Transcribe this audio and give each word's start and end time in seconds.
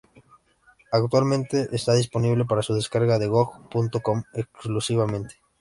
Actualmente 0.91 1.67
está 1.73 1.93
disponible 1.93 2.45
para 2.45 2.63
su 2.63 2.73
descarga 2.73 3.17
en 3.17 3.29
GoG.com 3.29 4.23
exclusivamente. 4.33 5.35